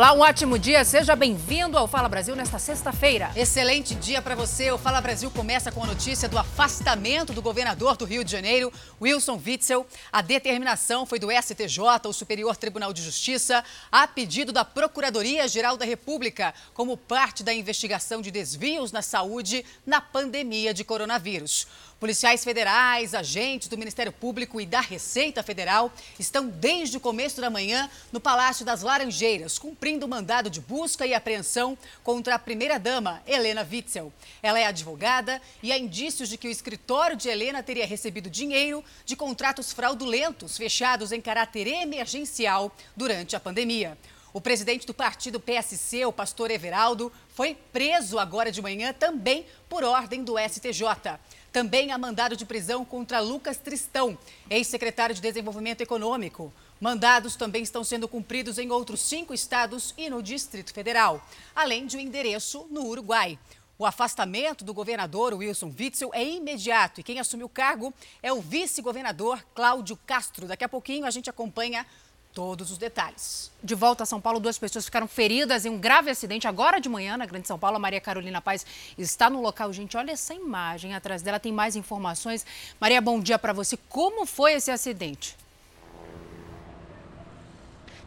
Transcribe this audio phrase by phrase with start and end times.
[0.00, 0.82] Olá, um ótimo dia.
[0.82, 3.30] Seja bem-vindo ao Fala Brasil nesta sexta-feira.
[3.36, 4.72] Excelente dia para você.
[4.72, 8.72] O Fala Brasil começa com a notícia do afastamento do governador do Rio de Janeiro,
[8.98, 9.86] Wilson Witzel.
[10.10, 13.62] A determinação foi do STJ, o Superior Tribunal de Justiça,
[13.92, 20.00] a pedido da Procuradoria-Geral da República, como parte da investigação de desvios na saúde na
[20.00, 21.66] pandemia de coronavírus.
[22.00, 27.50] Policiais federais, agentes do Ministério Público e da Receita Federal estão desde o começo da
[27.50, 33.22] manhã no Palácio das Laranjeiras, cumprindo o mandado de busca e apreensão contra a primeira-dama,
[33.26, 34.10] Helena Witzel.
[34.42, 38.82] Ela é advogada e há indícios de que o escritório de Helena teria recebido dinheiro
[39.04, 43.98] de contratos fraudulentos fechados em caráter emergencial durante a pandemia.
[44.32, 49.82] O presidente do partido PSC, o pastor Everaldo, foi preso agora de manhã também por
[49.82, 51.18] ordem do STJ.
[51.52, 54.16] Também há mandado de prisão contra Lucas Tristão,
[54.48, 56.52] ex-secretário de Desenvolvimento Econômico.
[56.80, 61.20] Mandados também estão sendo cumpridos em outros cinco estados e no Distrito Federal,
[61.52, 63.36] além de um endereço no Uruguai.
[63.76, 68.40] O afastamento do governador Wilson Witzel é imediato e quem assumiu o cargo é o
[68.40, 70.46] vice-governador Cláudio Castro.
[70.46, 71.84] Daqui a pouquinho a gente acompanha
[72.32, 73.50] todos os detalhes.
[73.62, 76.88] De volta a São Paulo, duas pessoas ficaram feridas em um grave acidente agora de
[76.88, 77.76] manhã na Grande São Paulo.
[77.76, 78.64] A Maria Carolina Paz
[78.96, 79.72] está no local.
[79.72, 82.46] Gente, olha essa imagem atrás dela, tem mais informações.
[82.80, 83.76] Maria, bom dia para você.
[83.88, 85.36] Como foi esse acidente?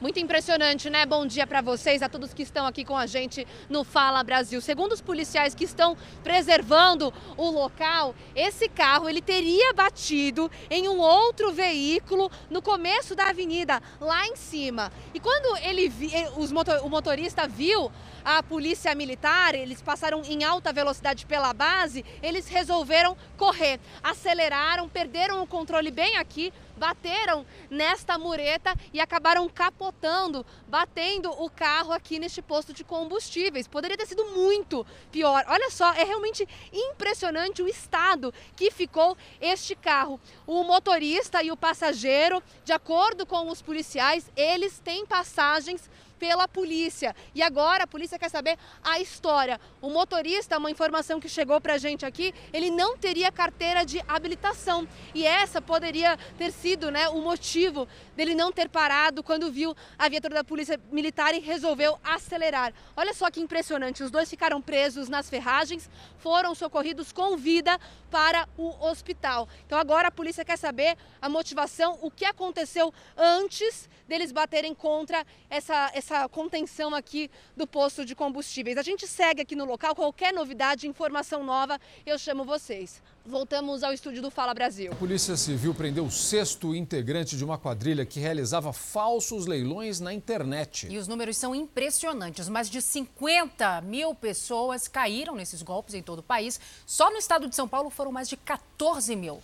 [0.03, 1.05] Muito impressionante, né?
[1.05, 4.59] Bom dia para vocês, a todos que estão aqui com a gente no Fala Brasil.
[4.59, 10.99] Segundo os policiais que estão preservando o local, esse carro ele teria batido em um
[10.99, 14.91] outro veículo no começo da avenida, lá em cima.
[15.13, 17.89] E quando ele vi, os motor, o motorista viu
[18.25, 25.41] a polícia militar, eles passaram em alta velocidade pela base, eles resolveram correr, aceleraram, perderam
[25.41, 32.41] o controle bem aqui bateram nesta mureta e acabaram capotando, batendo o carro aqui neste
[32.41, 33.67] posto de combustíveis.
[33.67, 35.43] Poderia ter sido muito pior.
[35.47, 40.19] Olha só, é realmente impressionante o estado que ficou este carro.
[40.45, 45.89] O motorista e o passageiro, de acordo com os policiais, eles têm passagens
[46.23, 47.13] pela polícia.
[47.35, 49.59] E agora a polícia quer saber a história.
[49.81, 54.01] O motorista, uma informação que chegou para a gente aqui, ele não teria carteira de
[54.07, 54.87] habilitação.
[55.13, 57.85] E essa poderia ter sido né, o motivo
[58.15, 62.73] dele não ter parado quando viu a viatura da polícia militar e resolveu acelerar.
[62.95, 65.89] Olha só que impressionante, os dois ficaram presos nas ferragens,
[66.19, 67.77] foram socorridos com vida
[68.09, 69.49] para o hospital.
[69.65, 75.25] Então agora a polícia quer saber a motivação, o que aconteceu antes deles baterem contra
[75.49, 78.77] essa, essa contenção aqui do posto de combustíveis.
[78.77, 83.01] A gente segue aqui no local, qualquer novidade, informação nova, eu chamo vocês.
[83.25, 84.91] Voltamos ao estúdio do Fala Brasil.
[84.91, 90.13] A Polícia Civil prendeu o sexto integrante de uma quadrilha que realizava falsos leilões na
[90.13, 90.87] internet.
[90.89, 92.49] E os números são impressionantes.
[92.49, 96.59] Mais de 50 mil pessoas caíram nesses golpes em todo o país.
[96.85, 99.41] Só no estado de São Paulo foram mais de 14 mil.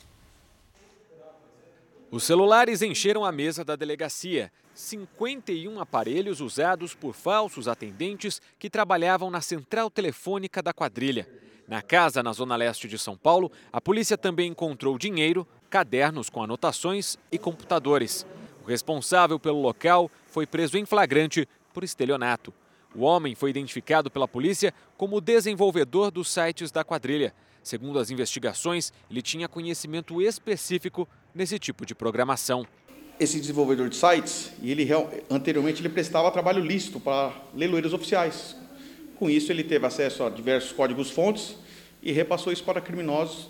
[2.11, 4.51] Os celulares encheram a mesa da delegacia.
[4.73, 11.29] 51 aparelhos usados por falsos atendentes que trabalhavam na central telefônica da quadrilha.
[11.67, 16.41] Na casa, na zona leste de São Paulo, a polícia também encontrou dinheiro, cadernos com
[16.41, 18.25] anotações e computadores.
[18.63, 22.51] O responsável pelo local foi preso em flagrante por estelionato.
[22.95, 27.35] O homem foi identificado pela polícia como desenvolvedor dos sites da quadrilha.
[27.61, 32.65] Segundo as investigações, ele tinha conhecimento específico nesse tipo de programação.
[33.19, 34.87] Esse desenvolvedor de sites, ele
[35.29, 38.55] anteriormente ele prestava trabalho lícito para leiloeiros oficiais,
[39.19, 41.57] com isso, ele teve acesso a diversos códigos-fontes
[42.01, 43.49] e repassou isso para criminosos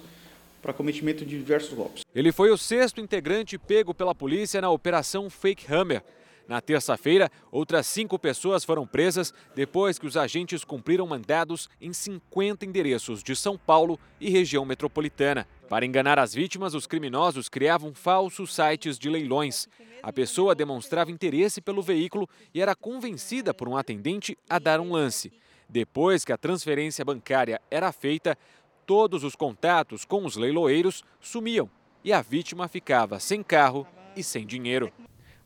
[0.63, 2.03] para cometimento de diversos golpes.
[2.13, 6.03] Ele foi o sexto integrante pego pela polícia na Operação Fake Hammer.
[6.49, 12.65] Na terça-feira, outras cinco pessoas foram presas depois que os agentes cumpriram mandados em 50
[12.65, 15.47] endereços de São Paulo e região metropolitana.
[15.69, 19.67] Para enganar as vítimas, os criminosos criavam falsos sites de leilões.
[20.01, 24.91] A pessoa demonstrava interesse pelo veículo e era convencida por um atendente a dar um
[24.91, 25.31] lance.
[25.69, 28.35] Depois que a transferência bancária era feita,
[28.87, 31.69] todos os contatos com os leiloeiros sumiam
[32.03, 33.85] e a vítima ficava sem carro
[34.15, 34.91] e sem dinheiro.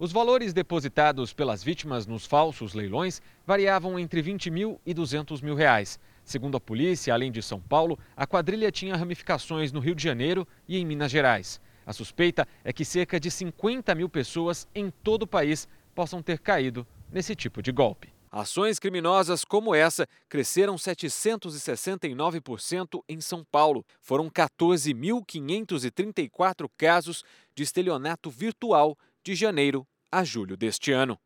[0.04, 5.56] Os valores depositados pelas vítimas nos falsos leilões variavam entre 20 mil e 200 mil
[5.56, 5.98] reais.
[6.26, 10.46] Segundo a polícia, além de São Paulo, a quadrilha tinha ramificações no Rio de Janeiro
[10.68, 11.62] e em Minas Gerais.
[11.86, 16.40] A suspeita é que cerca de 50 mil pessoas em todo o país possam ter
[16.40, 18.14] caído nesse tipo de golpe.
[18.30, 23.86] Ações criminosas como essa cresceram 769% em São Paulo.
[24.02, 27.24] Foram 14.534 casos
[27.56, 31.18] de estelionato virtual de janeiro a julho deste ano.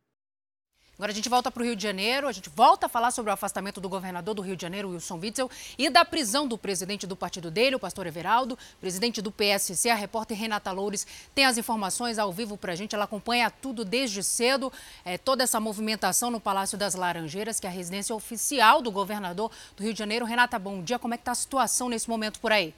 [0.97, 3.29] Agora a gente volta para o Rio de Janeiro, a gente volta a falar sobre
[3.29, 5.47] o afastamento do governador do Rio de Janeiro, Wilson Witzel,
[5.77, 9.93] e da prisão do presidente do partido dele, o pastor Everaldo, presidente do PSC, a
[9.93, 11.05] repórter Renata Loures
[11.35, 14.73] tem as informações ao vivo para a gente, ela acompanha tudo desde cedo,
[15.05, 19.51] é, toda essa movimentação no Palácio das Laranjeiras, que é a residência oficial do governador
[19.75, 20.25] do Rio de Janeiro.
[20.25, 22.73] Renata, bom dia, como é que está a situação nesse momento por aí?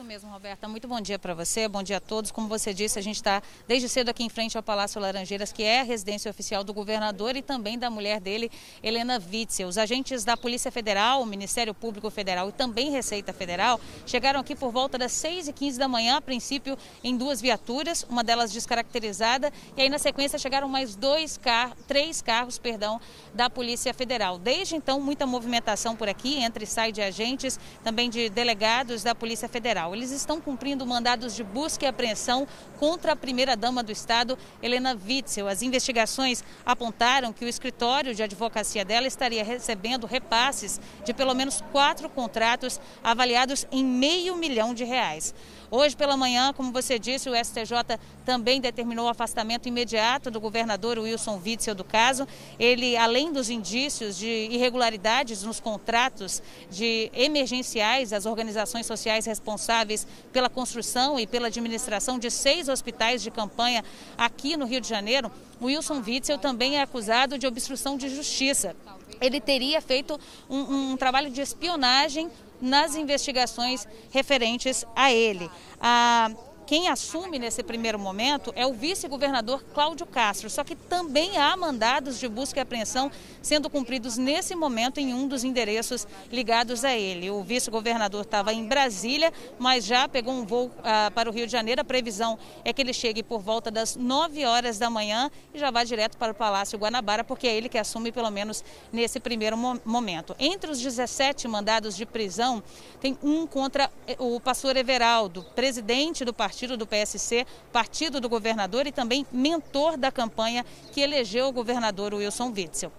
[0.00, 0.66] Isso mesmo, Roberta.
[0.66, 2.30] Muito bom dia para você, bom dia a todos.
[2.30, 5.62] Como você disse, a gente está desde cedo aqui em frente ao Palácio Laranjeiras, que
[5.62, 8.50] é a residência oficial do governador e também da mulher dele,
[8.82, 9.68] Helena Witzel.
[9.68, 14.56] Os agentes da Polícia Federal, o Ministério Público Federal e também Receita Federal chegaram aqui
[14.56, 19.82] por volta das 6h15 da manhã, a princípio em duas viaturas, uma delas descaracterizada, e
[19.82, 22.98] aí na sequência chegaram mais dois carros, três carros, perdão,
[23.34, 24.38] da Polícia Federal.
[24.38, 29.14] Desde então, muita movimentação por aqui, entre e sai de agentes, também de delegados da
[29.14, 29.89] Polícia Federal.
[29.94, 32.46] Eles estão cumprindo mandados de busca e apreensão
[32.78, 35.48] contra a primeira-dama do Estado, Helena Witzel.
[35.48, 41.62] As investigações apontaram que o escritório de advocacia dela estaria recebendo repasses de pelo menos
[41.72, 45.34] quatro contratos avaliados em meio milhão de reais.
[45.72, 50.98] Hoje pela manhã, como você disse, o STJ também determinou o afastamento imediato do governador
[50.98, 52.26] Wilson Witzel do caso.
[52.58, 60.50] Ele, além dos indícios de irregularidades nos contratos de emergenciais das organizações sociais responsáveis pela
[60.50, 63.84] construção e pela administração de seis hospitais de campanha
[64.18, 65.30] aqui no Rio de Janeiro,
[65.62, 68.74] Wilson Witzel também é acusado de obstrução de justiça.
[69.20, 70.18] Ele teria feito
[70.48, 72.28] um, um trabalho de espionagem
[72.60, 75.50] nas investigações referentes a ele.
[75.80, 76.30] A
[76.70, 82.20] quem assume nesse primeiro momento é o vice-governador Cláudio Castro, só que também há mandados
[82.20, 83.10] de busca e apreensão
[83.42, 87.28] sendo cumpridos nesse momento em um dos endereços ligados a ele.
[87.28, 91.50] O vice-governador estava em Brasília, mas já pegou um voo ah, para o Rio de
[91.50, 91.80] Janeiro.
[91.80, 95.72] A previsão é que ele chegue por volta das 9 horas da manhã e já
[95.72, 98.62] vá direto para o Palácio Guanabara, porque é ele que assume pelo menos
[98.92, 100.36] nesse primeiro momento.
[100.38, 102.62] Entre os 17 mandados de prisão,
[103.00, 108.28] tem um contra eh, o pastor Everaldo, presidente do partido partido do PSC, partido do
[108.28, 110.62] governador e também mentor da campanha
[110.92, 112.92] que elegeu o governador Wilson Witzel.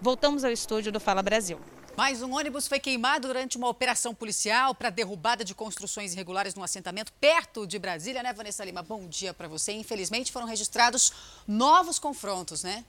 [0.00, 1.60] Voltamos ao estúdio do Fala Brasil.
[1.94, 6.62] Mais um ônibus foi queimado durante uma operação policial para derrubada de construções irregulares num
[6.62, 8.82] assentamento perto de Brasília, né, Vanessa Lima?
[8.82, 9.72] Bom dia para você.
[9.72, 11.12] Infelizmente foram registrados
[11.46, 12.82] novos confrontos, né?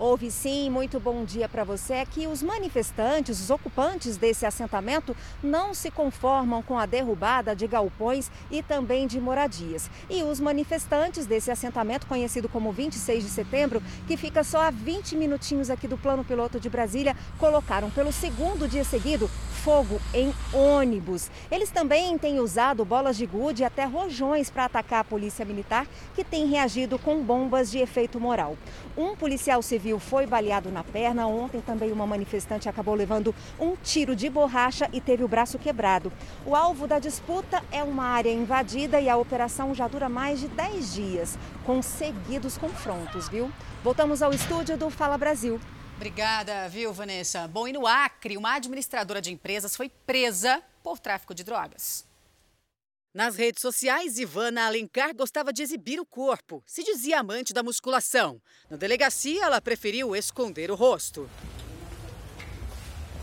[0.00, 1.92] Houve sim, muito bom dia para você.
[1.92, 7.66] É que os manifestantes, os ocupantes desse assentamento, não se conformam com a derrubada de
[7.66, 9.90] galpões e também de moradias.
[10.08, 15.16] E os manifestantes desse assentamento, conhecido como 26 de setembro, que fica só a 20
[15.16, 19.28] minutinhos aqui do plano piloto de Brasília, colocaram pelo segundo dia seguido
[19.60, 21.30] fogo em ônibus.
[21.50, 25.86] Eles também têm usado bolas de gude e até rojões para atacar a polícia militar,
[26.14, 28.56] que tem reagido com bombas de efeito moral.
[28.96, 31.26] Um policial civil foi baleado na perna.
[31.26, 36.10] Ontem também uma manifestante acabou levando um tiro de borracha e teve o braço quebrado.
[36.46, 40.48] O alvo da disputa é uma área invadida e a operação já dura mais de
[40.48, 43.50] 10 dias, com seguidos confrontos, viu?
[43.84, 45.60] Voltamos ao estúdio do Fala Brasil.
[46.00, 47.46] Obrigada, viu, Vanessa?
[47.46, 52.06] Bom, e no Acre, uma administradora de empresas foi presa por tráfico de drogas.
[53.12, 56.62] Nas redes sociais, Ivana Alencar gostava de exibir o corpo.
[56.64, 58.40] Se dizia amante da musculação.
[58.70, 61.28] Na delegacia, ela preferiu esconder o rosto.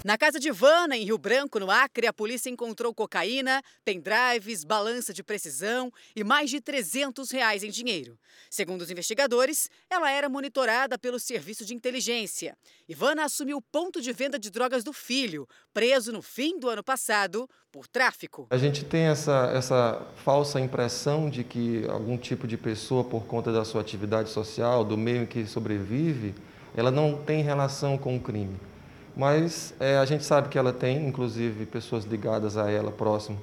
[0.07, 5.13] Na casa de Ivana, em Rio Branco, no Acre, a polícia encontrou cocaína, pendrives, balança
[5.13, 8.17] de precisão e mais de 300 reais em dinheiro.
[8.49, 12.57] Segundo os investigadores, ela era monitorada pelo serviço de inteligência.
[12.87, 16.85] Ivana assumiu o ponto de venda de drogas do filho, preso no fim do ano
[16.85, 18.47] passado por tráfico.
[18.49, 23.51] A gente tem essa, essa falsa impressão de que algum tipo de pessoa, por conta
[23.51, 26.33] da sua atividade social, do meio em que sobrevive,
[26.77, 28.57] ela não tem relação com o crime
[29.17, 33.39] mas é, a gente sabe que ela tem, inclusive, pessoas ligadas a ela próximo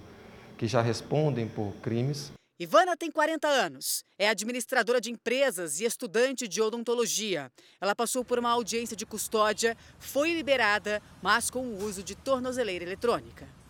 [0.57, 2.33] que já respondem por crimes.
[2.61, 7.51] Ivana tem 40 anos, é administradora de empresas e estudante de odontologia.
[7.81, 12.85] Ela passou por uma audiência de custódia, foi liberada, mas com o uso de tornozeleira
[12.85, 13.64] eletrônica.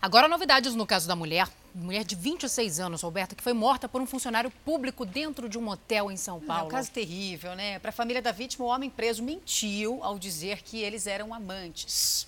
[0.00, 1.48] Agora, novidades no caso da mulher.
[1.74, 5.68] Mulher de 26 anos, Roberta, que foi morta por um funcionário público dentro de um
[5.68, 6.64] hotel em São Paulo.
[6.64, 7.78] É um caso terrível, né?
[7.78, 12.26] Para a família da vítima, o homem preso mentiu ao dizer que eles eram amantes.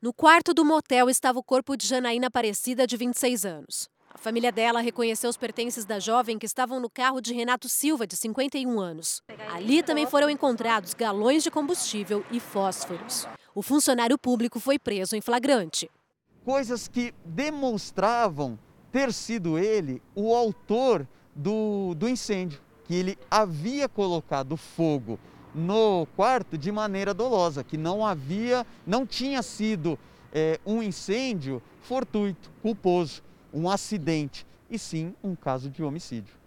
[0.00, 3.88] No quarto do motel estava o corpo de Janaína Aparecida, de 26 anos.
[4.08, 8.06] A família dela reconheceu os pertences da jovem que estavam no carro de Renato Silva,
[8.06, 9.22] de 51 anos.
[9.52, 13.26] Ali também foram encontrados galões de combustível e fósforos.
[13.54, 15.90] O funcionário público foi preso em flagrante
[16.44, 18.58] coisas que demonstravam
[18.90, 25.18] ter sido ele o autor do, do incêndio, que ele havia colocado fogo
[25.54, 29.98] no quarto de maneira dolosa, que não havia, não tinha sido
[30.32, 36.39] é, um incêndio fortuito, culposo, um acidente, e sim um caso de homicídio.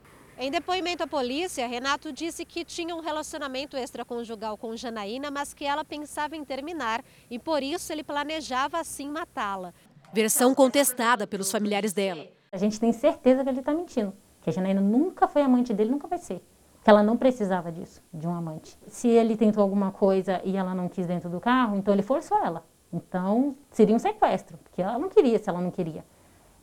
[0.43, 5.63] Em depoimento à polícia, Renato disse que tinha um relacionamento extraconjugal com Janaína, mas que
[5.63, 9.73] ela pensava em terminar e por isso ele planejava assim matá-la.
[10.11, 12.27] Versão contestada pelos familiares dela.
[12.51, 15.91] A gente tem certeza que ele está mentindo, que a Janaína nunca foi amante dele,
[15.91, 16.43] nunca vai ser.
[16.83, 18.77] Que ela não precisava disso, de um amante.
[18.87, 22.37] Se ele tentou alguma coisa e ela não quis dentro do carro, então ele forçou
[22.43, 22.65] ela.
[22.91, 26.03] Então seria um sequestro, porque ela não queria se ela não queria.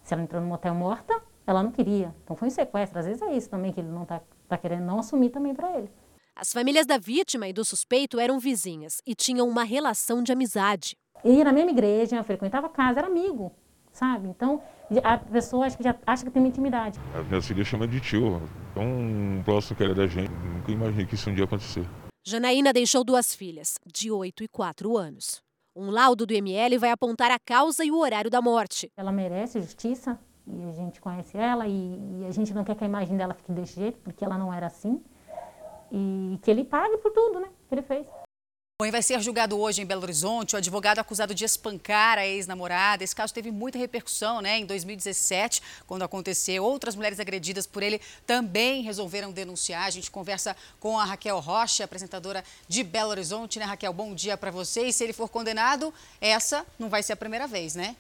[0.03, 2.15] Se ela entrou no motel morta, ela não queria.
[2.25, 2.99] Então foi um sequestro.
[2.99, 5.77] Às vezes é isso também que ele não está tá querendo não assumir também para
[5.79, 5.91] ele.
[6.35, 10.97] As famílias da vítima e do suspeito eram vizinhas e tinham uma relação de amizade.
[11.25, 13.53] Ia na mesma igreja, frequentava a casa, era amigo,
[13.93, 14.29] sabe?
[14.29, 14.63] Então
[15.05, 16.99] a pessoa acha que já acha que tem uma intimidade.
[17.15, 18.41] A minha filha chama de tio,
[18.75, 20.31] tão próximo que era da gente.
[20.31, 21.87] Nunca imaginei que isso um dia acontecer.
[22.25, 25.43] Janaína deixou duas filhas, de 8 e 4 anos.
[25.75, 28.91] Um laudo do ML vai apontar a causa e o horário da morte.
[28.97, 30.19] Ela merece justiça,
[30.53, 33.35] e a gente conhece ela e, e, a gente não quer que a imagem dela
[33.35, 35.03] fique desse jeito, porque ela não era assim.
[35.93, 38.07] E que ele pague por tudo, né, que ele fez.
[38.81, 43.05] Bom, vai ser julgado hoje em Belo Horizonte o advogado acusado de espancar a ex-namorada.
[43.05, 44.57] Esse caso teve muita repercussão, né?
[44.57, 49.85] Em 2017, quando aconteceu, outras mulheres agredidas por ele também resolveram denunciar.
[49.85, 53.93] A gente conversa com a Raquel Rocha, apresentadora de Belo Horizonte, né, Raquel?
[53.93, 54.87] Bom dia para você.
[54.87, 57.95] E se ele for condenado, essa não vai ser a primeira vez, né?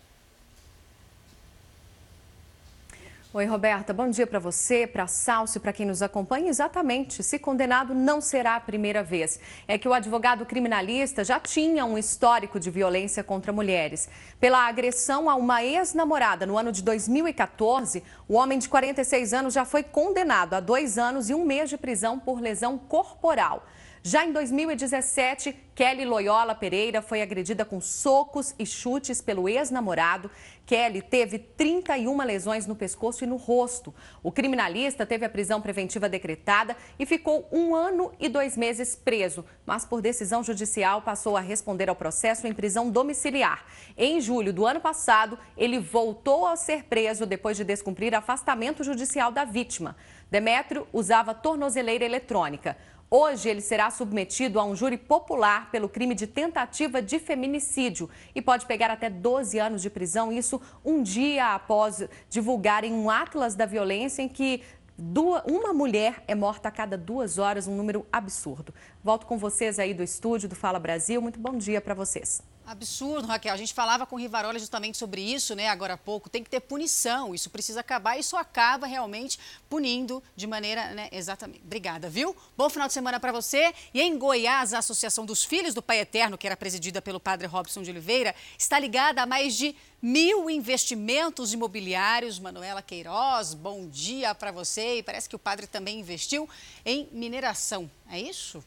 [3.32, 3.94] Oi, Roberta.
[3.94, 6.49] Bom dia para você, para Salso e para quem nos acompanha.
[6.49, 9.38] Exatamente, se condenado não será a primeira vez.
[9.68, 14.08] É que o advogado criminalista já tinha um histórico de violência contra mulheres.
[14.40, 19.64] Pela agressão a uma ex-namorada no ano de 2014, o homem de 46 anos já
[19.64, 23.64] foi condenado a dois anos e um mês de prisão por lesão corporal.
[24.02, 30.30] Já em 2017, Kelly Loyola Pereira foi agredida com socos e chutes pelo ex-namorado.
[30.64, 33.95] Kelly teve 31 lesões no pescoço e no rosto.
[34.23, 39.45] O criminalista teve a prisão preventiva decretada e ficou um ano e dois meses preso,
[39.66, 43.66] mas por decisão judicial passou a responder ao processo em prisão domiciliar.
[43.99, 49.30] Em julho do ano passado, ele voltou a ser preso depois de descumprir afastamento judicial
[49.30, 49.95] da vítima.
[50.30, 52.78] Demétrio usava tornozeleira eletrônica.
[53.12, 58.40] Hoje ele será submetido a um júri popular pelo crime de tentativa de feminicídio e
[58.40, 63.66] pode pegar até 12 anos de prisão, isso um dia após divulgarem um atlas da
[63.66, 64.62] violência em que
[64.96, 68.72] uma mulher é morta a cada duas horas, um número absurdo.
[69.02, 71.20] Volto com vocês aí do estúdio do Fala Brasil.
[71.20, 72.40] Muito bom dia para vocês.
[72.70, 73.52] Absurdo, Raquel.
[73.52, 76.30] A gente falava com o Rivarola justamente sobre isso, né, agora há pouco.
[76.30, 78.16] Tem que ter punição, isso precisa acabar.
[78.16, 81.62] Isso acaba realmente punindo de maneira, né, exatamente.
[81.64, 82.34] Obrigada, viu?
[82.56, 83.74] Bom final de semana para você.
[83.92, 87.48] E em Goiás, a Associação dos Filhos do Pai Eterno, que era presidida pelo padre
[87.48, 92.38] Robson de Oliveira, está ligada a mais de mil investimentos imobiliários.
[92.38, 94.98] Manuela Queiroz, bom dia para você.
[94.98, 96.48] E parece que o padre também investiu
[96.86, 97.90] em mineração.
[98.08, 98.64] É isso?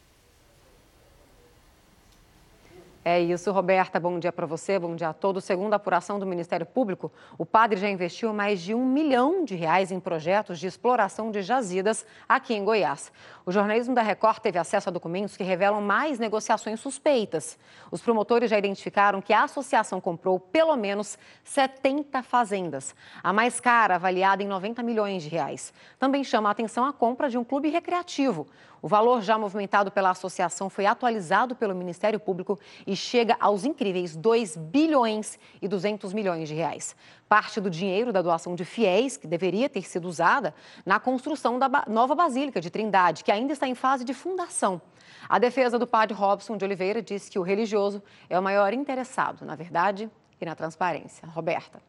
[3.05, 3.99] É isso, Roberta.
[3.99, 5.43] Bom dia para você, bom dia a todos.
[5.43, 9.55] Segundo a apuração do Ministério Público, o padre já investiu mais de um milhão de
[9.55, 13.11] reais em projetos de exploração de jazidas aqui em Goiás.
[13.45, 17.59] O jornalismo da Record teve acesso a documentos que revelam mais negociações suspeitas.
[17.91, 23.95] Os promotores já identificaram que a associação comprou pelo menos 70 fazendas, a mais cara
[23.95, 25.73] avaliada em 90 milhões de reais.
[25.99, 28.47] Também chama a atenção a compra de um clube recreativo.
[28.83, 34.13] O valor já movimentado pela associação foi atualizado pelo Ministério Público e chega aos incríveis
[34.13, 36.93] 2 bilhões e 200 milhões de reais.
[37.29, 40.53] Parte do dinheiro da doação de fiéis, que deveria ter sido usada
[40.85, 44.81] na construção da nova Basílica de Trindade, que ainda está em fase de fundação.
[45.29, 49.45] A defesa do padre Robson de Oliveira diz que o religioso é o maior interessado
[49.45, 50.11] na verdade
[50.41, 51.25] e na transparência.
[51.29, 51.81] Roberta.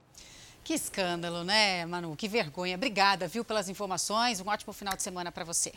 [0.63, 2.15] Que escândalo, né, Manu?
[2.15, 2.77] Que vergonha.
[2.77, 4.41] Obrigada, viu, pelas informações.
[4.41, 5.73] Um ótimo final de semana para você.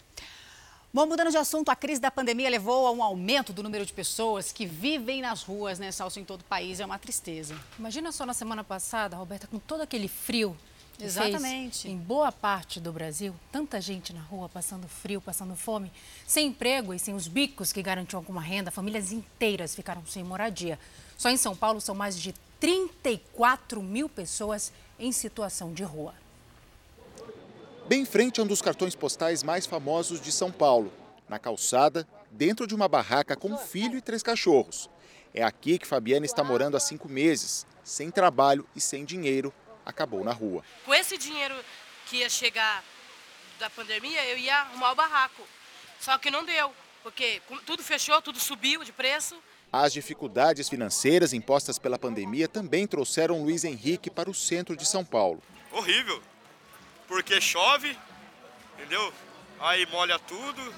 [0.97, 3.93] Bom, mudando de assunto, a crise da pandemia levou a um aumento do número de
[3.93, 6.79] pessoas que vivem nas ruas, né, Salso, em todo o país.
[6.79, 7.55] É uma tristeza.
[7.77, 10.57] Imagina só na semana passada, Roberta, com todo aquele frio.
[10.99, 11.83] Exatamente.
[11.83, 15.91] Fez, em boa parte do Brasil, tanta gente na rua passando frio, passando fome,
[16.25, 20.79] sem emprego e sem os bicos que garantiam alguma renda, famílias inteiras ficaram sem moradia.
[21.15, 26.15] Só em São Paulo são mais de 34 mil pessoas em situação de rua
[27.87, 30.91] bem em frente a um dos cartões postais mais famosos de São Paulo,
[31.29, 34.89] na calçada, dentro de uma barraca com um filho e três cachorros.
[35.33, 39.53] É aqui que Fabiana está morando há cinco meses, sem trabalho e sem dinheiro,
[39.85, 40.63] acabou na rua.
[40.85, 41.55] Com esse dinheiro
[42.07, 42.83] que ia chegar
[43.57, 45.43] da pandemia, eu ia arrumar o barraco.
[45.99, 46.71] Só que não deu,
[47.03, 49.35] porque tudo fechou, tudo subiu de preço.
[49.71, 55.03] As dificuldades financeiras impostas pela pandemia também trouxeram Luiz Henrique para o centro de São
[55.03, 55.41] Paulo.
[55.71, 56.21] Horrível,
[57.07, 57.97] porque chove,
[58.75, 59.13] entendeu?
[59.59, 60.73] Aí molha tudo,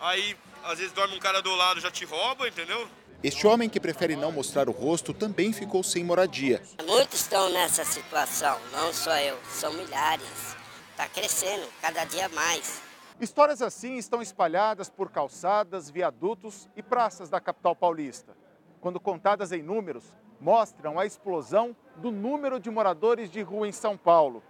[0.00, 2.88] aí às vezes dorme um cara do lado já te rouba, entendeu?
[3.22, 6.62] Este homem que prefere não mostrar o rosto também ficou sem moradia.
[6.86, 10.56] Muitos estão nessa situação, não só eu, são milhares.
[10.92, 12.80] Está crescendo cada dia mais.
[13.20, 18.34] Histórias assim estão espalhadas por calçadas, viadutos e praças da capital paulista.
[18.80, 20.04] Quando contadas em números,
[20.40, 24.42] mostram a explosão do número de moradores de rua em São Paulo.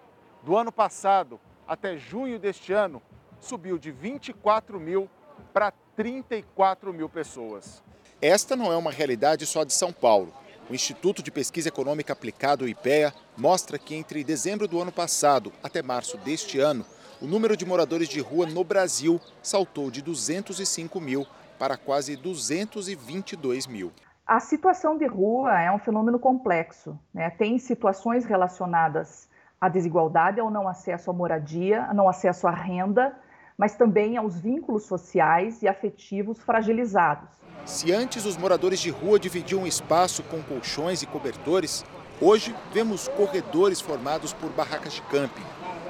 [0.43, 3.03] Do ano passado até junho deste ano,
[3.41, 5.09] subiu de 24 mil
[5.53, 7.83] para 34 mil pessoas.
[8.23, 10.33] Esta não é uma realidade só de São Paulo.
[10.71, 15.53] O Instituto de Pesquisa Econômica Aplicada, o IPEA, mostra que entre dezembro do ano passado
[15.63, 16.87] até março deste ano,
[17.21, 21.27] o número de moradores de rua no Brasil saltou de 205 mil
[21.59, 23.93] para quase 222 mil.
[24.27, 26.99] A situação de rua é um fenômeno complexo.
[27.13, 27.29] Né?
[27.31, 29.29] Tem situações relacionadas
[29.61, 33.15] à desigualdade, ao não acesso à moradia, ao não acesso à renda,
[33.59, 37.29] mas também aos vínculos sociais e afetivos fragilizados.
[37.67, 41.85] Se antes os moradores de rua dividiam espaço com colchões e cobertores,
[42.23, 45.45] hoje vemos corredores formados por barracas de camping.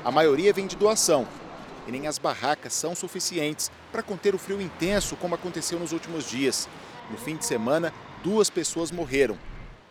[0.04, 1.24] A maioria vem de doação
[1.86, 6.28] e nem as barracas são suficientes para conter o frio intenso, como aconteceu nos últimos
[6.28, 6.68] dias.
[7.08, 7.92] No fim de semana,
[8.24, 9.38] duas pessoas morreram.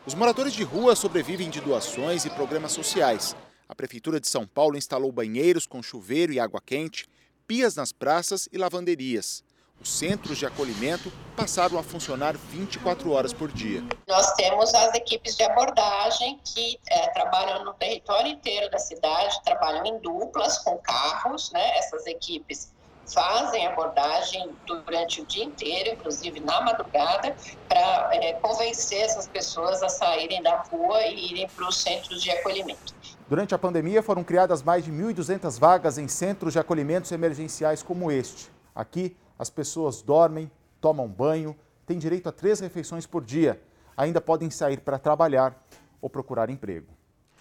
[0.06, 3.36] Os moradores de rua sobrevivem de doações e programas sociais.
[3.70, 7.08] A Prefeitura de São Paulo instalou banheiros com chuveiro e água quente,
[7.46, 9.44] pias nas praças e lavanderias.
[9.80, 13.84] Os centros de acolhimento passaram a funcionar 24 horas por dia.
[14.08, 19.86] Nós temos as equipes de abordagem que é, trabalham no território inteiro da cidade, trabalham
[19.86, 21.78] em duplas com carros, né?
[21.78, 22.74] Essas equipes
[23.06, 27.36] fazem abordagem durante o dia inteiro, inclusive na madrugada,
[27.68, 32.32] para é, convencer essas pessoas a saírem da rua e irem para os centros de
[32.32, 32.96] acolhimento.
[33.30, 38.12] Durante a pandemia, foram criadas mais de 1.200 vagas em centros de acolhimentos emergenciais como
[38.12, 38.50] este.
[38.74, 40.50] Aqui, as pessoas dormem,
[40.82, 43.62] tomam banho, têm direito a três refeições por dia,
[43.96, 45.56] ainda podem sair para trabalhar
[46.02, 46.88] ou procurar emprego.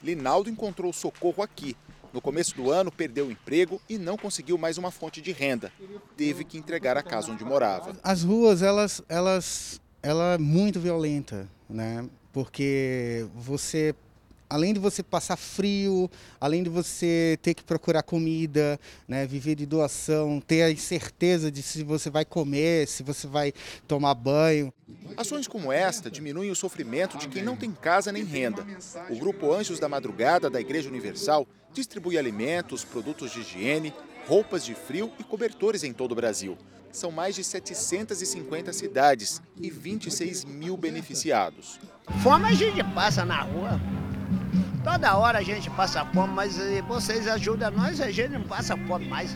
[0.05, 1.74] Linaldo encontrou socorro aqui.
[2.12, 5.72] No começo do ano, perdeu o emprego e não conseguiu mais uma fonte de renda.
[6.18, 7.96] Teve que entregar a casa onde morava.
[8.03, 12.07] As ruas, elas, elas, ela é muito violenta, né?
[12.31, 13.94] Porque você
[14.48, 19.66] além de você passar frio, além de você ter que procurar comida, né, viver de
[19.66, 23.52] doação, ter a incerteza de se você vai comer, se você vai
[23.87, 24.72] tomar banho.
[25.16, 28.64] Ações como esta diminuem o sofrimento de quem não tem casa nem renda.
[29.11, 33.92] O grupo Anjos da Madrugada da Igreja Universal distribui alimentos, produtos de higiene,
[34.26, 36.56] roupas de frio e cobertores em todo o Brasil.
[36.90, 41.78] São mais de 750 cidades e 26 mil beneficiados.
[42.22, 43.78] Fome a gente passa na rua.
[44.82, 48.76] Toda hora a gente passa fome, mas eh, vocês ajudam nós, a gente não passa
[48.76, 49.34] fome mais.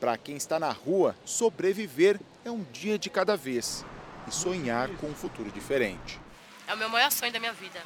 [0.00, 3.84] Para quem está na rua, sobreviver é um dia de cada vez
[4.26, 6.20] e sonhar com um futuro diferente.
[6.66, 7.80] É o meu maior sonho da minha vida.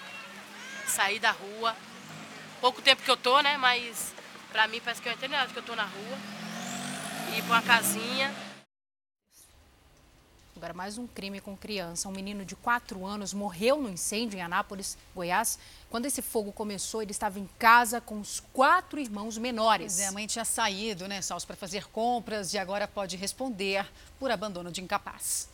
[0.86, 1.74] Sair da rua.
[2.60, 3.56] Pouco tempo que eu tô, né?
[3.56, 4.14] Mas
[4.52, 6.18] para mim parece que é uma eternidade que eu tô na rua.
[7.36, 8.32] Ir para uma casinha
[10.58, 12.08] Agora, mais um crime com criança.
[12.08, 15.56] Um menino de 4 anos morreu no incêndio em Anápolis, Goiás.
[15.88, 19.94] Quando esse fogo começou, ele estava em casa com os quatro irmãos menores.
[19.94, 23.86] Pois é, a mãe tinha saído, né, Salso, para fazer compras e agora pode responder
[24.18, 25.48] por abandono de incapaz.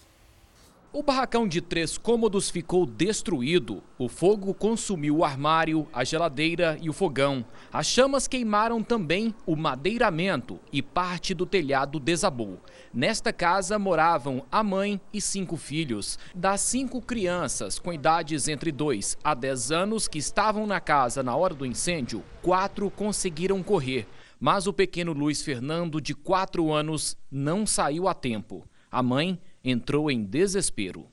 [0.97, 3.83] O barracão de três cômodos ficou destruído.
[3.99, 7.45] O fogo consumiu o armário, a geladeira e o fogão.
[7.73, 12.61] As chamas queimaram também o madeiramento e parte do telhado desabou.
[12.93, 16.17] Nesta casa moravam a mãe e cinco filhos.
[16.33, 21.35] Das cinco crianças com idades entre 2 a 10 anos que estavam na casa na
[21.35, 24.07] hora do incêndio, quatro conseguiram correr.
[24.39, 28.65] Mas o pequeno Luiz Fernando, de 4 anos, não saiu a tempo.
[28.93, 31.07] A mãe entrou em desespero.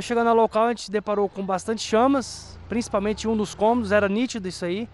[0.00, 4.08] Chegando ao local, a gente se deparou com bastante chamas, principalmente um dos cômodos, era
[4.08, 4.88] nítido isso aí,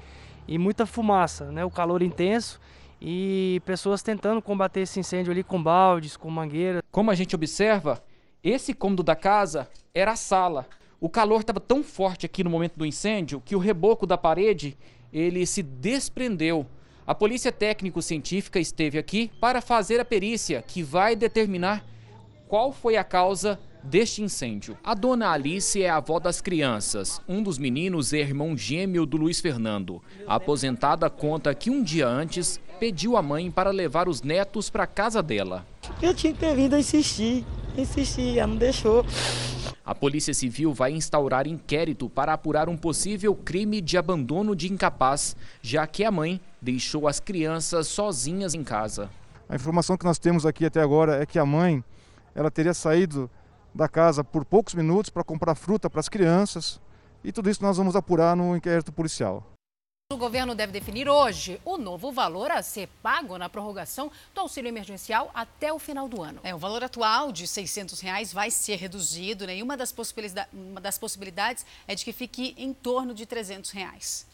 [0.48, 1.64] e muita fumaça, né?
[1.64, 2.58] o calor intenso
[2.98, 6.82] e pessoas tentando combater esse incêndio ali com baldes, com mangueira.
[6.90, 8.02] Como a gente observa,
[8.42, 10.66] esse cômodo da casa era a sala.
[10.98, 14.78] O calor estava tão forte aqui no momento do incêndio que o reboco da parede
[15.12, 16.66] ele se desprendeu
[17.06, 21.84] a Polícia Técnico-Científica esteve aqui para fazer a perícia que vai determinar
[22.48, 24.76] qual foi a causa deste incêndio.
[24.82, 27.20] A dona Alice é a avó das crianças.
[27.28, 30.02] Um dos meninos é irmão gêmeo do Luiz Fernando.
[30.26, 34.86] A aposentada conta que um dia antes pediu à mãe para levar os netos para
[34.86, 35.64] casa dela.
[36.02, 37.44] Eu tinha que ter vindo a insistir,
[37.78, 39.06] insistir, ela não deixou.
[39.84, 45.36] A Polícia Civil vai instaurar inquérito para apurar um possível crime de abandono de incapaz,
[45.62, 49.08] já que a mãe deixou as crianças sozinhas em casa.
[49.48, 51.82] A informação que nós temos aqui até agora é que a mãe
[52.34, 53.30] ela teria saído
[53.72, 56.80] da casa por poucos minutos para comprar fruta para as crianças
[57.22, 59.46] e tudo isso nós vamos apurar no inquérito policial.
[60.12, 64.68] O governo deve definir hoje o novo valor a ser pago na prorrogação do auxílio
[64.68, 66.40] emergencial até o final do ano.
[66.42, 69.56] É, o valor atual de 600 reais vai ser reduzido né?
[69.56, 73.70] e uma das, possibilidades, uma das possibilidades é de que fique em torno de 300
[73.70, 74.26] reais.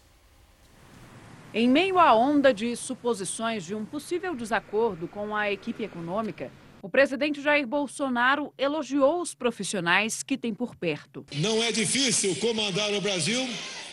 [1.54, 6.88] Em meio à onda de suposições de um possível desacordo com a equipe econômica, o
[6.88, 11.26] presidente Jair Bolsonaro elogiou os profissionais que tem por perto.
[11.34, 13.46] Não é difícil comandar o Brasil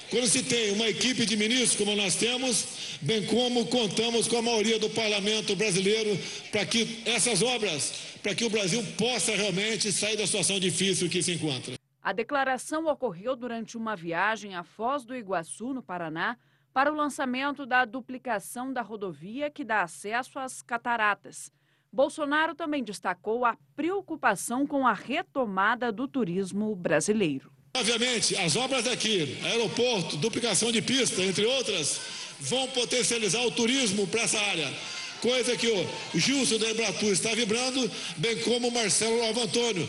[0.10, 4.42] quando se tem uma equipe de ministros como nós temos, bem como contamos com a
[4.42, 6.18] maioria do parlamento brasileiro
[6.54, 11.22] para que essas obras, para que o Brasil possa realmente sair da situação difícil que
[11.22, 11.74] se encontra.
[12.02, 16.38] A declaração ocorreu durante uma viagem à Foz do Iguaçu, no Paraná,
[16.80, 21.52] para o lançamento da duplicação da rodovia que dá acesso às cataratas.
[21.92, 27.52] Bolsonaro também destacou a preocupação com a retomada do turismo brasileiro.
[27.76, 32.00] Obviamente, as obras aqui, aeroporto, duplicação de pista, entre outras,
[32.40, 34.74] vão potencializar o turismo para essa área.
[35.22, 39.86] Coisa que o Gilson da Embratur está vibrando, bem como o Marcelo Alvo Antônio,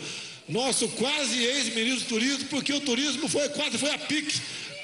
[0.49, 4.41] nosso quase ex-ministro do turismo, porque o turismo foi quase foi a pique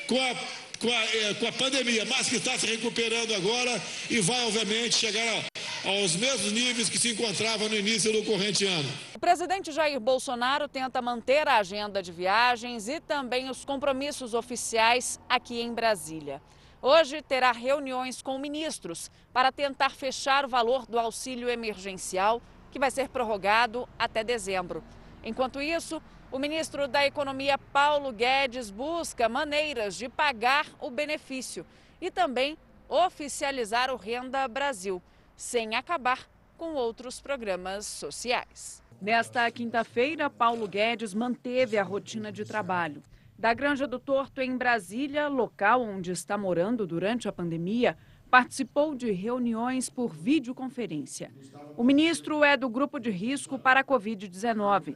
[0.07, 0.35] com a
[0.79, 4.95] com a, eh, com a pandemia, mas que está se recuperando agora e vai, obviamente,
[4.95, 5.45] chegar
[5.85, 8.89] aos mesmos níveis que se encontrava no início do corrente ano.
[9.15, 15.19] O presidente Jair Bolsonaro tenta manter a agenda de viagens e também os compromissos oficiais
[15.29, 16.41] aqui em Brasília.
[16.81, 22.91] Hoje terá reuniões com ministros para tentar fechar o valor do auxílio emergencial, que vai
[22.91, 24.83] ser prorrogado até dezembro.
[25.23, 31.65] Enquanto isso, o ministro da Economia, Paulo Guedes, busca maneiras de pagar o benefício
[32.01, 32.57] e também
[32.89, 35.01] oficializar o Renda Brasil,
[35.35, 38.83] sem acabar com outros programas sociais.
[39.01, 43.03] Nesta quinta-feira, Paulo Guedes manteve a rotina de trabalho.
[43.37, 47.95] Da Granja do Torto, em Brasília, local onde está morando durante a pandemia,
[48.31, 51.31] participou de reuniões por videoconferência.
[51.77, 54.95] O ministro é do grupo de risco para a Covid-19.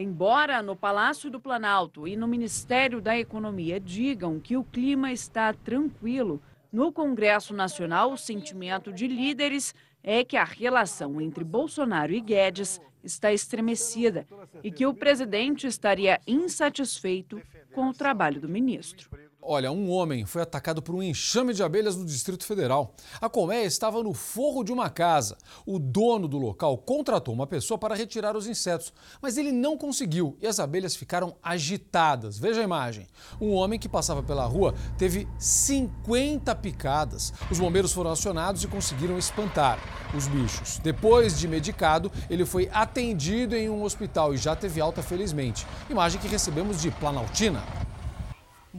[0.00, 5.52] Embora no Palácio do Planalto e no Ministério da Economia digam que o clima está
[5.52, 6.40] tranquilo,
[6.72, 12.80] no Congresso Nacional o sentimento de líderes é que a relação entre Bolsonaro e Guedes
[13.04, 14.26] está estremecida
[14.64, 17.38] e que o presidente estaria insatisfeito
[17.74, 19.10] com o trabalho do ministro.
[19.42, 22.94] Olha, um homem foi atacado por um enxame de abelhas no Distrito Federal.
[23.20, 25.38] A colmeia estava no forro de uma casa.
[25.64, 30.36] O dono do local contratou uma pessoa para retirar os insetos, mas ele não conseguiu
[30.42, 32.38] e as abelhas ficaram agitadas.
[32.38, 33.06] Veja a imagem.
[33.40, 37.32] Um homem que passava pela rua teve 50 picadas.
[37.50, 39.78] Os bombeiros foram acionados e conseguiram espantar
[40.14, 40.78] os bichos.
[40.82, 45.66] Depois de medicado, ele foi atendido em um hospital e já teve alta felizmente.
[45.88, 47.89] Imagem que recebemos de Planaltina.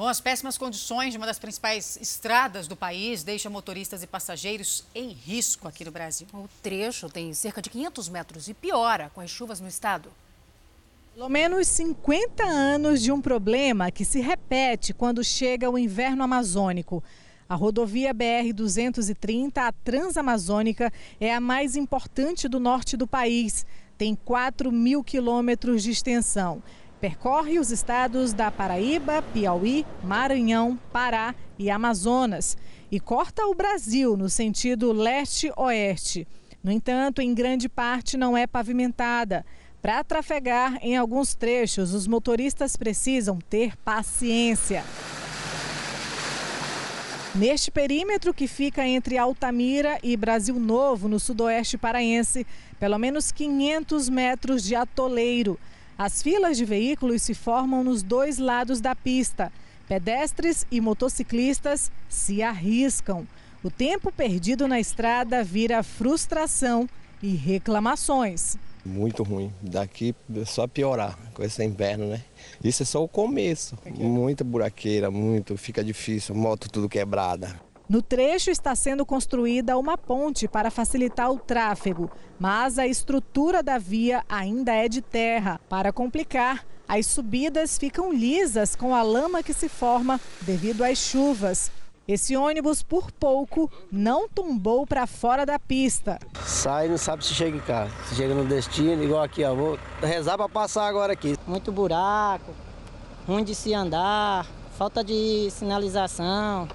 [0.01, 4.83] Bom, as péssimas condições de uma das principais estradas do país deixam motoristas e passageiros
[4.95, 6.25] em risco aqui no Brasil.
[6.33, 10.11] O trecho tem cerca de 500 metros e piora com as chuvas no estado.
[11.13, 17.03] Pelo menos 50 anos de um problema que se repete quando chega o inverno amazônico.
[17.47, 23.67] A rodovia BR-230, a Transamazônica, é a mais importante do norte do país.
[23.99, 26.63] Tem 4 mil quilômetros de extensão.
[27.01, 32.55] Percorre os estados da Paraíba, Piauí, Maranhão, Pará e Amazonas
[32.91, 36.27] e corta o Brasil no sentido leste-oeste.
[36.63, 39.43] No entanto, em grande parte não é pavimentada.
[39.81, 44.83] Para trafegar em alguns trechos, os motoristas precisam ter paciência.
[47.33, 52.45] Neste perímetro que fica entre Altamira e Brasil Novo, no sudoeste paraense,
[52.79, 55.57] pelo menos 500 metros de atoleiro.
[56.03, 59.53] As filas de veículos se formam nos dois lados da pista.
[59.87, 63.27] Pedestres e motociclistas se arriscam.
[63.63, 66.89] O tempo perdido na estrada vira frustração
[67.21, 68.57] e reclamações.
[68.83, 69.53] Muito ruim.
[69.61, 72.23] Daqui é só piorar com esse inverno, né?
[72.63, 73.77] Isso é só o começo.
[73.85, 77.61] Muita buraqueira, muito, fica difícil, moto tudo quebrada.
[77.91, 83.77] No trecho está sendo construída uma ponte para facilitar o tráfego, mas a estrutura da
[83.77, 85.59] via ainda é de terra.
[85.67, 91.69] Para complicar, as subidas ficam lisas com a lama que se forma devido às chuvas.
[92.07, 96.17] Esse ônibus, por pouco, não tombou para fora da pista.
[96.45, 97.91] Sai não sabe se chega em casa.
[98.07, 99.53] Se chega no destino, igual aqui, ó.
[99.53, 101.35] Vou rezar para passar agora aqui.
[101.45, 102.53] Muito buraco,
[103.27, 106.69] ruim de se andar, falta de sinalização.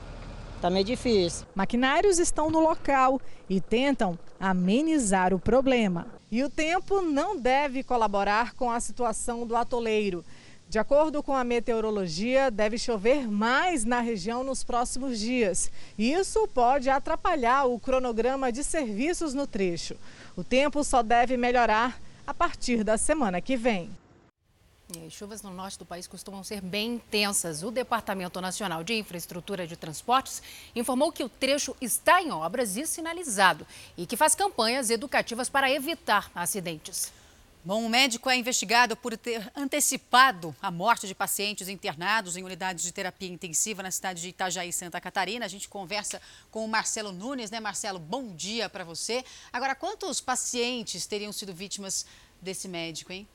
[0.61, 1.47] Tá meio difícil.
[1.55, 6.07] Maquinários estão no local e tentam amenizar o problema.
[6.31, 10.25] E o tempo não deve colaborar com a situação do atoleiro.
[10.69, 15.71] De acordo com a meteorologia, deve chover mais na região nos próximos dias.
[15.97, 19.95] Isso pode atrapalhar o cronograma de serviços no trecho.
[20.37, 23.91] O tempo só deve melhorar a partir da semana que vem.
[25.05, 27.63] As chuvas no norte do país costumam ser bem intensas.
[27.63, 30.41] O Departamento Nacional de Infraestrutura de Transportes
[30.77, 35.71] informou que o trecho está em obras e sinalizado e que faz campanhas educativas para
[35.71, 37.13] evitar acidentes.
[37.65, 42.85] Bom, o médico é investigado por ter antecipado a morte de pacientes internados em unidades
[42.85, 45.45] de terapia intensiva na cidade de Itajaí, Santa Catarina.
[45.45, 47.59] A gente conversa com o Marcelo Nunes, né?
[47.59, 49.25] Marcelo, bom dia para você.
[49.53, 52.07] Agora, quantos pacientes teriam sido vítimas
[52.41, 53.27] desse médico, hein?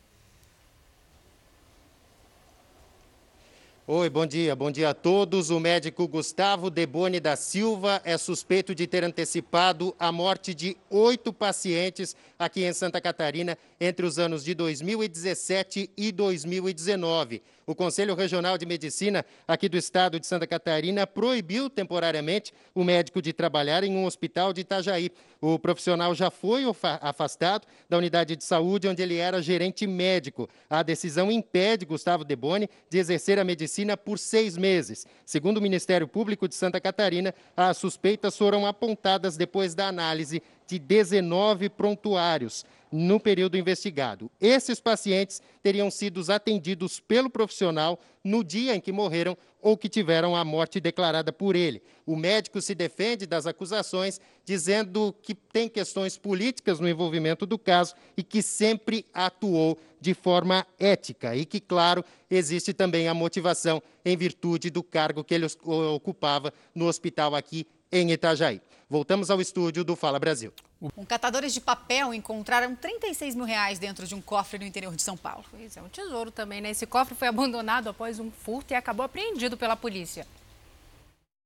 [3.94, 4.56] Oi, bom dia.
[4.56, 5.50] Bom dia a todos.
[5.50, 11.34] O médico Gustavo Deboni da Silva é suspeito de ter antecipado a morte de oito
[11.34, 17.42] pacientes aqui em Santa Catarina entre os anos de 2017 e 2019.
[17.66, 23.22] O Conselho Regional de Medicina aqui do estado de Santa Catarina proibiu temporariamente o médico
[23.22, 25.12] de trabalhar em um hospital de Itajaí.
[25.40, 26.64] O profissional já foi
[27.02, 30.48] afastado da unidade de saúde onde ele era gerente médico.
[30.70, 35.08] A decisão impede Gustavo Deboni de exercer a medicina por seis meses.
[35.26, 40.80] Segundo o Ministério Público de Santa Catarina, as suspeitas foram apontadas depois da análise de
[40.80, 44.30] 19 prontuários no período investigado.
[44.40, 50.36] Esses pacientes teriam sido atendidos pelo profissional no dia em que morreram ou que tiveram
[50.36, 51.82] a morte declarada por ele.
[52.06, 57.96] O médico se defende das acusações, dizendo que tem questões políticas no envolvimento do caso
[58.18, 64.18] e que sempre atuou de forma ética e que, claro, existe também a motivação em
[64.18, 68.62] virtude do cargo que ele ocupava no hospital aqui em Itajaí.
[68.90, 70.54] Voltamos ao estúdio do Fala Brasil.
[70.98, 75.02] Um catadores de papel encontraram 36 mil reais dentro de um cofre no interior de
[75.02, 75.46] São Paulo.
[75.52, 76.72] Pois é, um tesouro também, né?
[76.72, 80.28] Esse cofre foi abandonado após um furto e acabou apreendido pela polícia.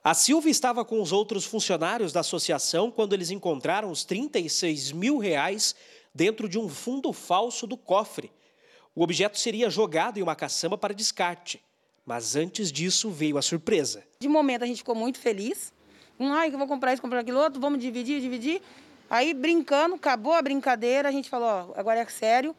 [0.03, 5.17] A Silvia estava com os outros funcionários da associação quando eles encontraram os 36 mil
[5.17, 5.75] reais
[6.13, 8.31] dentro de um fundo falso do cofre.
[8.95, 11.61] O objeto seria jogado em uma caçamba para descarte.
[12.05, 14.03] Mas antes disso veio a surpresa.
[14.19, 15.73] De momento a gente ficou muito feliz.
[16.19, 18.61] Um, ai, que vou comprar isso, comprar aquilo outro, vamos dividir, dividir.
[19.09, 22.55] Aí, brincando, acabou a brincadeira, a gente falou, ó, agora é sério,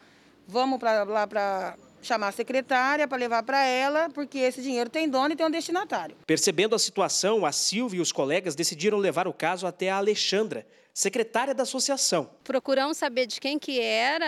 [0.47, 5.09] vamos pra, lá para chamar a secretária para levar para ela, porque esse dinheiro tem
[5.09, 6.16] dono e tem um destinatário.
[6.27, 10.64] Percebendo a situação, a Silvia e os colegas decidiram levar o caso até a Alexandra,
[10.96, 12.30] secretária da associação.
[12.42, 14.24] Procuramos saber de quem que era,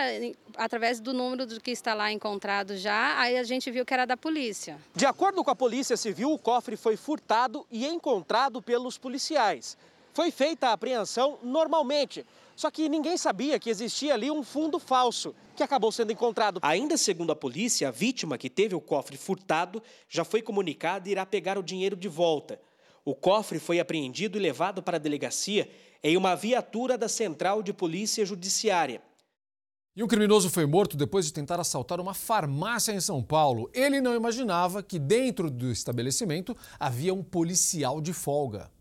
[0.55, 4.05] através do número do que está lá encontrado já, aí a gente viu que era
[4.05, 4.77] da polícia.
[4.95, 9.75] De acordo com a Polícia Civil, o cofre foi furtado e encontrado pelos policiais.
[10.13, 12.23] Foi feita a apreensão normalmente,
[12.55, 16.59] só que ninguém sabia que existia ali um fundo falso, que acabou sendo encontrado.
[16.61, 21.13] Ainda segundo a polícia, a vítima que teve o cofre furtado já foi comunicada e
[21.13, 22.61] irá pegar o dinheiro de volta.
[23.03, 25.67] O cofre foi apreendido e levado para a delegacia
[26.03, 29.01] em uma viatura da Central de Polícia Judiciária.
[29.95, 33.69] E um criminoso foi morto depois de tentar assaltar uma farmácia em São Paulo.
[33.73, 38.71] Ele não imaginava que dentro do estabelecimento havia um policial de folga.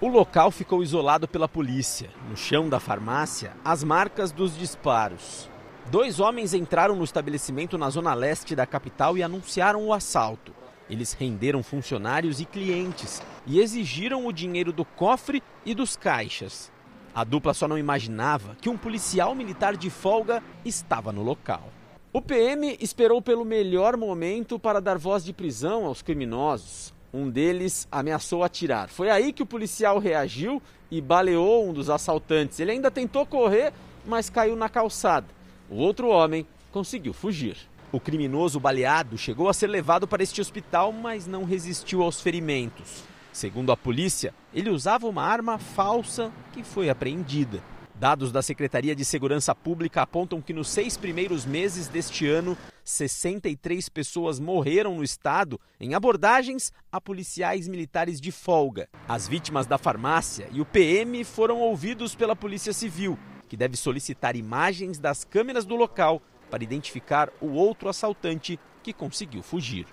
[0.00, 2.10] O local ficou isolado pela polícia.
[2.28, 5.48] No chão da farmácia, as marcas dos disparos.
[5.90, 10.52] Dois homens entraram no estabelecimento na zona leste da capital e anunciaram o assalto.
[10.92, 16.70] Eles renderam funcionários e clientes e exigiram o dinheiro do cofre e dos caixas.
[17.14, 21.72] A dupla só não imaginava que um policial militar de folga estava no local.
[22.12, 26.92] O PM esperou pelo melhor momento para dar voz de prisão aos criminosos.
[27.10, 28.90] Um deles ameaçou atirar.
[28.90, 32.60] Foi aí que o policial reagiu e baleou um dos assaltantes.
[32.60, 33.72] Ele ainda tentou correr,
[34.04, 35.26] mas caiu na calçada.
[35.70, 37.56] O outro homem conseguiu fugir.
[37.92, 43.04] O criminoso baleado chegou a ser levado para este hospital, mas não resistiu aos ferimentos.
[43.30, 47.62] Segundo a polícia, ele usava uma arma falsa que foi apreendida.
[47.94, 53.90] Dados da Secretaria de Segurança Pública apontam que nos seis primeiros meses deste ano, 63
[53.90, 58.88] pessoas morreram no estado em abordagens a policiais militares de folga.
[59.06, 63.18] As vítimas da farmácia e o PM foram ouvidos pela Polícia Civil,
[63.50, 69.42] que deve solicitar imagens das câmeras do local para identificar o outro assaltante que conseguiu
[69.42, 69.86] fugir.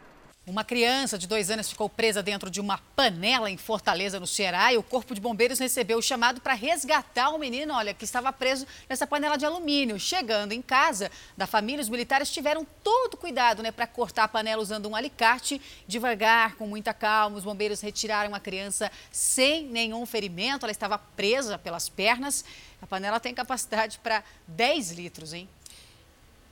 [0.46, 4.74] Uma criança de dois anos ficou presa dentro de uma panela em Fortaleza, no Ceará,
[4.74, 8.34] e o Corpo de Bombeiros recebeu o chamado para resgatar o menino, olha, que estava
[8.34, 9.98] preso nessa panela de alumínio.
[9.98, 14.62] Chegando em casa da família, os militares tiveram todo cuidado né, para cortar a panela
[14.62, 15.62] usando um alicate.
[15.88, 20.66] Devagar, com muita calma, os bombeiros retiraram a criança sem nenhum ferimento.
[20.66, 22.44] Ela estava presa pelas pernas.
[22.82, 25.48] A panela tem capacidade para 10 litros, hein?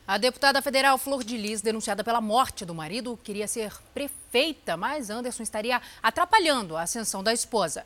[0.07, 5.09] A deputada federal Flor de Lis, denunciada pela morte do marido, queria ser prefeita, mas
[5.09, 7.85] Anderson estaria atrapalhando a ascensão da esposa.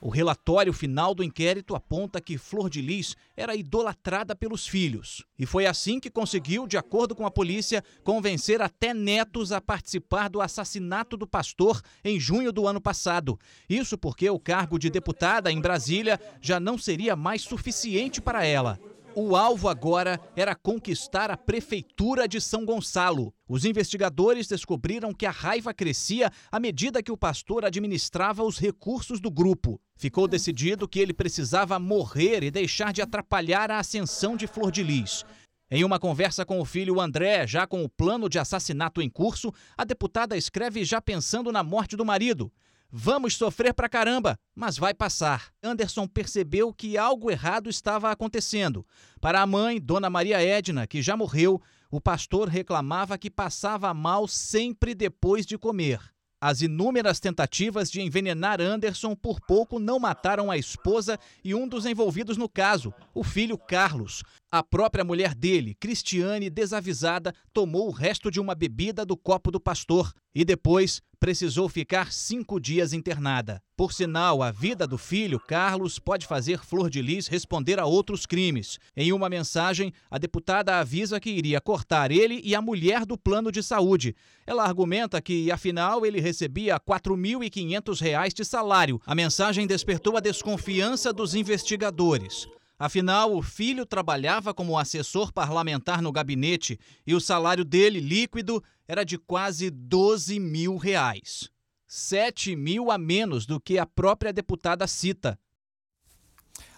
[0.00, 5.24] O relatório final do inquérito aponta que Flor de Lis era idolatrada pelos filhos.
[5.36, 10.30] E foi assim que conseguiu, de acordo com a polícia, convencer até netos a participar
[10.30, 13.36] do assassinato do pastor em junho do ano passado.
[13.68, 18.78] Isso porque o cargo de deputada em Brasília já não seria mais suficiente para ela.
[19.14, 23.34] O alvo agora era conquistar a prefeitura de São Gonçalo.
[23.46, 29.20] Os investigadores descobriram que a raiva crescia à medida que o pastor administrava os recursos
[29.20, 29.78] do grupo.
[29.96, 34.82] Ficou decidido que ele precisava morrer e deixar de atrapalhar a ascensão de Flor de
[34.82, 35.26] Lis.
[35.70, 39.52] Em uma conversa com o filho André, já com o plano de assassinato em curso,
[39.76, 42.50] a deputada escreve já pensando na morte do marido.
[42.94, 45.50] Vamos sofrer pra caramba, mas vai passar.
[45.62, 48.86] Anderson percebeu que algo errado estava acontecendo.
[49.18, 51.58] Para a mãe, Dona Maria Edna, que já morreu,
[51.90, 56.00] o pastor reclamava que passava mal sempre depois de comer.
[56.38, 61.86] As inúmeras tentativas de envenenar Anderson por pouco não mataram a esposa e um dos
[61.86, 64.22] envolvidos no caso, o filho Carlos.
[64.54, 69.58] A própria mulher dele, Cristiane, desavisada, tomou o resto de uma bebida do copo do
[69.58, 73.62] pastor e depois precisou ficar cinco dias internada.
[73.74, 78.26] Por sinal, a vida do filho, Carlos, pode fazer Flor de Lis responder a outros
[78.26, 78.78] crimes.
[78.94, 83.50] Em uma mensagem, a deputada avisa que iria cortar ele e a mulher do plano
[83.50, 84.14] de saúde.
[84.46, 89.00] Ela argumenta que, afinal, ele recebia R$ 4.500 de salário.
[89.06, 92.46] A mensagem despertou a desconfiança dos investigadores.
[92.84, 99.04] Afinal, o filho trabalhava como assessor parlamentar no gabinete e o salário dele, líquido, era
[99.04, 101.48] de quase 12 mil reais.
[101.86, 105.38] 7 mil a menos do que a própria deputada cita.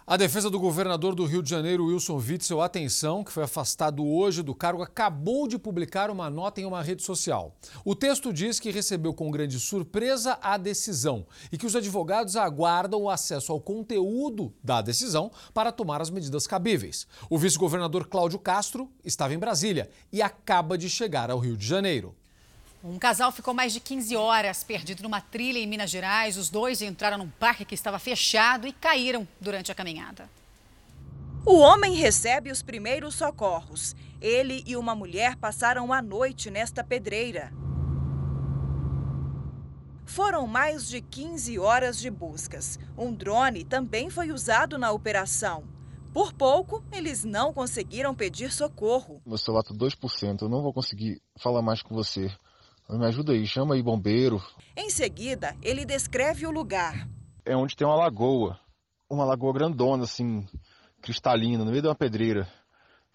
[0.07, 4.43] A defesa do governador do Rio de Janeiro, Wilson Witzel, atenção, que foi afastado hoje
[4.43, 7.57] do cargo, acabou de publicar uma nota em uma rede social.
[7.87, 13.05] O texto diz que recebeu com grande surpresa a decisão e que os advogados aguardam
[13.05, 17.07] o acesso ao conteúdo da decisão para tomar as medidas cabíveis.
[17.31, 22.15] O vice-governador Cláudio Castro estava em Brasília e acaba de chegar ao Rio de Janeiro.
[22.87, 26.37] Um casal ficou mais de 15 horas perdido numa trilha em Minas Gerais.
[26.37, 30.29] Os dois entraram num parque que estava fechado e caíram durante a caminhada.
[31.47, 33.97] O homem recebe os primeiros socorros.
[34.21, 37.55] Ele e uma mulher passaram a noite nesta pedreira.
[40.05, 42.79] Foram mais de 15 horas de buscas.
[42.99, 45.65] Um drone também foi usado na operação.
[46.13, 49.23] Por pouco, eles não conseguiram pedir socorro.
[49.25, 52.31] Meu celular está 2%, eu não vou conseguir falar mais com você.
[52.89, 54.43] Me ajuda aí, chama aí bombeiro.
[54.77, 57.09] Em seguida, ele descreve o lugar.
[57.45, 58.59] É onde tem uma lagoa.
[59.09, 60.47] Uma lagoa grandona, assim,
[61.01, 62.49] cristalina, no meio de uma pedreira.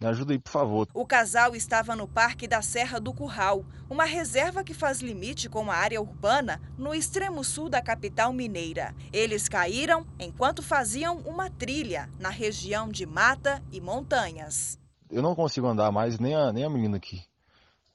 [0.01, 0.87] Me ajuda aí, por favor.
[0.93, 5.69] O casal estava no Parque da Serra do Curral, uma reserva que faz limite com
[5.69, 8.95] a área urbana no extremo sul da capital mineira.
[9.11, 14.79] Eles caíram enquanto faziam uma trilha na região de mata e montanhas.
[15.11, 17.28] Eu não consigo andar mais, nem a, nem a menina aqui.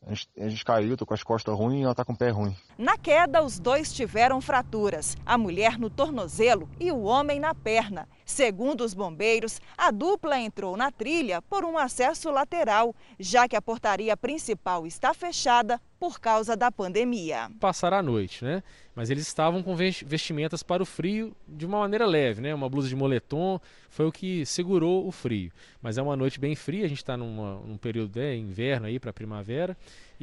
[0.06, 2.16] A gente, a gente caiu, tô com as costas ruins e ela tá com o
[2.16, 2.54] pé ruim.
[2.76, 8.08] Na queda, os dois tiveram fraturas, a mulher no tornozelo e o homem na perna.
[8.26, 13.62] Segundo os bombeiros, a dupla entrou na trilha por um acesso lateral, já que a
[13.62, 17.48] portaria principal está fechada por causa da pandemia.
[17.60, 18.62] Passar a noite, né?
[18.94, 22.52] Mas eles estavam com vestimentas para o frio de uma maneira leve, né?
[22.54, 25.52] Uma blusa de moletom foi o que segurou o frio.
[25.80, 28.98] Mas é uma noite bem fria, a gente está num período de né, inverno aí
[28.98, 29.76] para primavera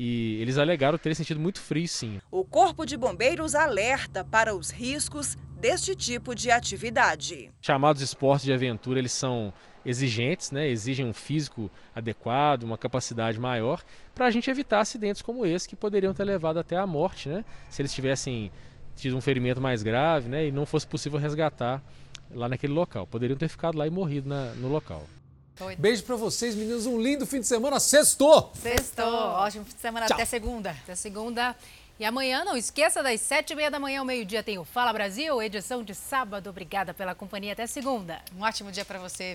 [0.04, 2.20] e eles alegaram ter sentido muito frio, sim.
[2.32, 7.52] O Corpo de Bombeiros alerta para os riscos deste tipo de atividade.
[7.62, 9.54] Chamados esportes de aventura, eles são
[9.86, 10.68] exigentes, né?
[10.68, 13.84] exigem um físico adequado, uma capacidade maior,
[14.16, 17.45] para a gente evitar acidentes como esse que poderiam ter levado até a morte, né?
[17.70, 18.52] se eles tivessem
[18.95, 20.47] tido um ferimento mais grave né?
[20.47, 21.80] e não fosse possível resgatar
[22.32, 23.06] lá naquele local.
[23.06, 25.06] Poderiam ter ficado lá e morrido na, no local.
[25.78, 26.86] Beijo pra vocês, meninos.
[26.86, 27.80] Um lindo fim de semana.
[27.80, 28.51] Sextou!
[28.62, 29.05] Sextou.
[29.05, 30.05] Ótimo fim de semana.
[30.07, 30.16] Tchau.
[30.16, 30.72] Até segunda.
[30.72, 31.55] Até segunda.
[31.99, 34.91] E amanhã, não esqueça, das sete e meia da manhã ao meio-dia tem o Fala
[34.91, 36.49] Brasil, edição de sábado.
[36.49, 37.53] Obrigada pela companhia.
[37.53, 38.20] Até segunda.
[38.36, 39.30] Um ótimo dia para você.